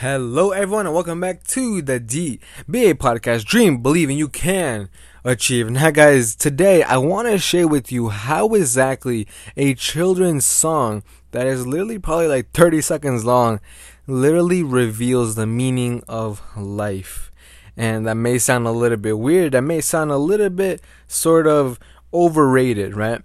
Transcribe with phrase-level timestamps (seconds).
[0.00, 3.44] Hello, everyone, and welcome back to the DBA podcast.
[3.44, 4.88] Dream, believe, and you can
[5.24, 5.68] achieve.
[5.68, 9.28] Now, guys, today I want to share with you how exactly
[9.58, 11.02] a children's song
[11.32, 13.60] that is literally probably like 30 seconds long
[14.06, 17.30] literally reveals the meaning of life.
[17.76, 21.46] And that may sound a little bit weird, that may sound a little bit sort
[21.46, 21.78] of
[22.14, 23.20] overrated, right?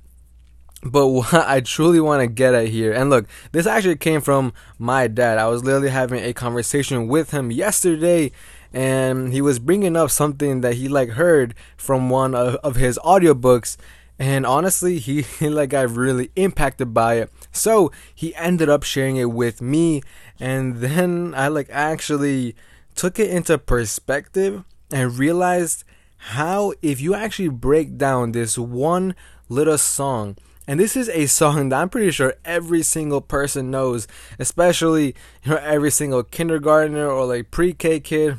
[0.86, 4.54] But what I truly want to get at here, and look, this actually came from
[4.78, 5.40] my dad.
[5.40, 8.32] I was literally having a conversation with him yesterday,
[8.72, 13.00] and he was bringing up something that he like heard from one of, of his
[13.04, 13.78] audiobooks.
[14.18, 17.31] And honestly, he, he like got really impacted by it.
[17.52, 20.04] So he ended up sharing it with me,
[20.40, 22.56] and then I like actually
[22.94, 25.84] took it into perspective and realized
[26.17, 29.16] how if you actually break down this one
[29.50, 30.38] little song
[30.68, 34.08] and this is a song that I'm pretty sure every single person knows,
[34.40, 38.38] especially you know every single kindergartner or like pre-K kid.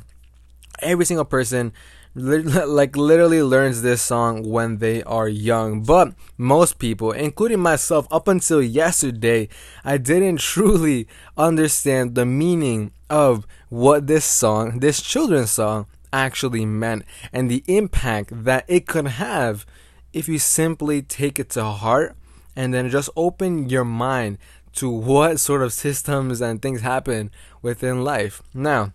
[0.82, 1.72] Every single person
[2.16, 5.82] like literally learns this song when they are young.
[5.82, 9.48] But most people, including myself up until yesterday,
[9.84, 11.06] I didn't truly
[11.36, 18.30] understand the meaning of what this song, this children's song actually meant and the impact
[18.44, 19.66] that it could have
[20.14, 22.16] if you simply take it to heart
[22.56, 24.38] and then just open your mind
[24.72, 27.30] to what sort of systems and things happen
[27.62, 28.42] within life.
[28.52, 28.92] Now,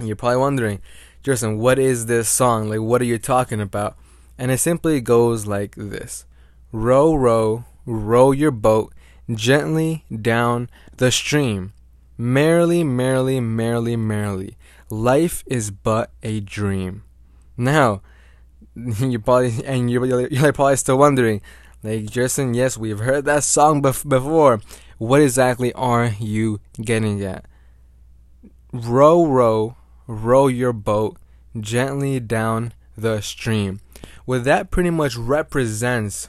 [0.00, 0.80] you're probably wondering,
[1.22, 2.68] Justin, what is this song?
[2.68, 3.96] Like, what are you talking about?
[4.38, 6.26] And it simply goes like this
[6.72, 8.92] Row, row, row your boat
[9.32, 11.72] gently down the stream.
[12.18, 14.56] Merrily, merrily, merrily, merrily.
[14.88, 17.02] Life is but a dream.
[17.56, 18.02] Now,
[18.74, 21.40] you probably and you're, you're probably still wondering,
[21.82, 24.60] like Justin, yes, we've heard that song bef- before.
[24.98, 27.44] What exactly are you getting at?
[28.72, 31.18] Row, row, row your boat
[31.60, 33.80] gently down the stream.
[34.24, 36.28] What that pretty much represents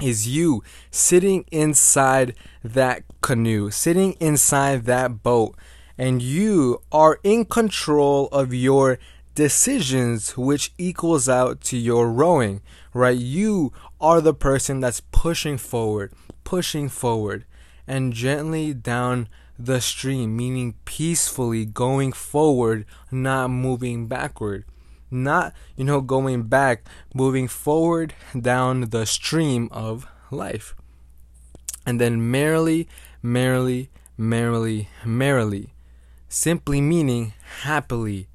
[0.00, 5.56] is you sitting inside that canoe, sitting inside that boat,
[5.96, 8.98] and you are in control of your
[9.38, 12.60] decisions, which equals out to your rowing,
[12.92, 13.16] right?
[13.16, 16.12] You are the person that's pushing forward,
[16.42, 17.44] pushing forward,
[17.86, 24.64] and gently down the stream, meaning peacefully going forward, not moving backward.
[25.08, 26.84] Not, you know, going back,
[27.14, 30.74] moving forward down the stream of life.
[31.86, 32.88] And then merrily,
[33.22, 35.74] merrily, merrily, merrily,
[36.28, 38.26] simply meaning happily,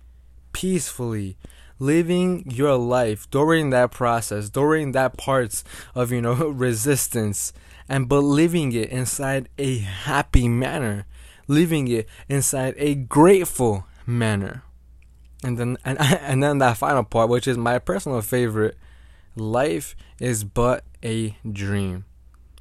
[0.53, 1.35] peacefully
[1.79, 5.63] living your life during that process during that parts
[5.95, 7.51] of you know resistance
[7.89, 11.05] and but living it inside a happy manner
[11.47, 14.63] living it inside a grateful manner.
[15.43, 18.77] And then and, and then that final part which is my personal favorite
[19.35, 22.05] life is but a dream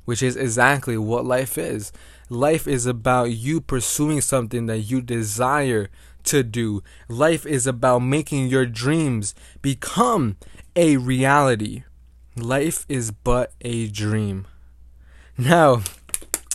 [0.05, 1.93] which is exactly what life is.
[2.29, 5.91] Life is about you pursuing something that you desire
[6.25, 6.83] to do.
[7.09, 10.37] Life is about making your dreams become
[10.77, 11.85] a reality.
[12.37, 14.47] Life is but a dream.
[15.37, 15.83] Now,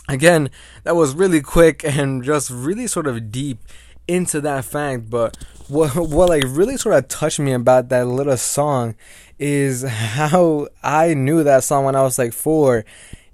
[0.08, 0.50] again,
[0.84, 3.58] that was really quick and just really sort of deep
[4.06, 5.36] into that fact, but
[5.68, 8.94] what what like really sort of touched me about that little song
[9.38, 12.84] is how I knew that song when I was like 4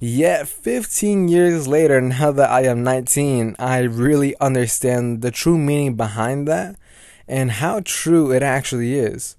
[0.06, 5.97] Yet 15 years later, now that I am 19, I really understand the true meaning
[5.97, 6.76] behind that
[7.26, 9.37] and how true it actually is.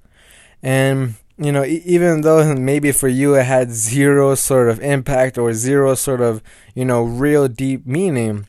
[0.64, 5.54] And, you know, even though maybe for you it had zero sort of impact or
[5.54, 6.42] zero sort of,
[6.74, 8.48] you know, real deep meaning,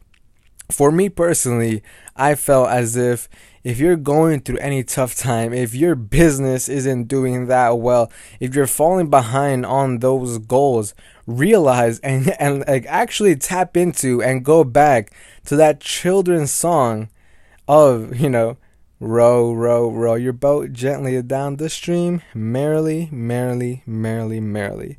[0.71, 1.83] for me personally,
[2.17, 3.29] I felt as if
[3.63, 8.55] if you're going through any tough time, if your business isn't doing that well, if
[8.55, 10.95] you're falling behind on those goals,
[11.27, 15.13] realize and and like actually tap into and go back
[15.45, 17.09] to that children's song
[17.69, 18.57] of, you know,
[19.01, 24.99] row, row, row your boat gently down the stream, merrily, merrily, merrily, merrily.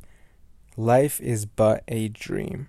[0.76, 2.68] Life is but a dream.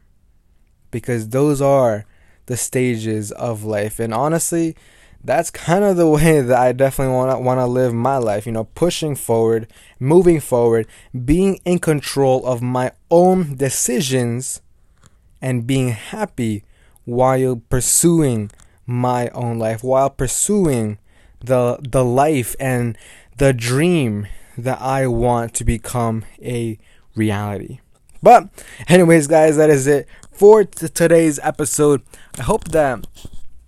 [0.92, 2.06] Because those are
[2.48, 4.00] the stages of life.
[4.00, 4.76] And honestly,
[5.24, 8.46] that's kind of the way that I definitely want to want to live my life,
[8.46, 9.68] you know, pushing forward,
[10.00, 10.88] moving forward,
[11.26, 14.62] being in control of my own decisions
[15.42, 16.64] and being happy
[17.06, 18.52] while pursuing
[18.86, 20.98] my own life, while pursuing
[21.40, 22.98] the the life and
[23.38, 24.28] the dream
[24.58, 26.78] that I want to become a
[27.16, 27.80] reality.
[28.22, 28.50] But
[28.88, 32.02] anyways, guys, that is it for t- today's episode.
[32.38, 33.08] I hope that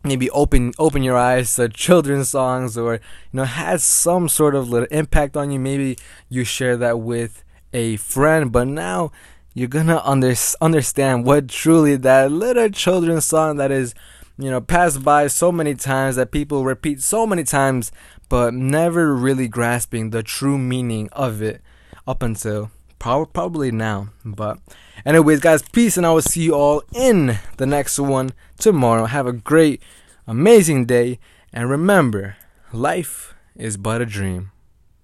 [0.03, 2.99] maybe open open your eyes to children's songs or you
[3.33, 5.59] know has some sort of little impact on you.
[5.59, 5.97] Maybe
[6.29, 7.43] you share that with
[7.73, 9.11] a friend but now
[9.53, 13.93] you're gonna under, understand what truly that little children's song that is
[14.37, 17.91] you know passed by so many times that people repeat so many times
[18.29, 21.61] but never really grasping the true meaning of it
[22.07, 22.71] up until
[23.01, 24.59] probably now but
[25.05, 28.31] anyways guys peace and i will see you all in the next one
[28.61, 29.05] tomorrow.
[29.05, 29.81] Have a great
[30.27, 31.19] amazing day
[31.51, 32.37] and remember
[32.71, 34.50] life is but a dream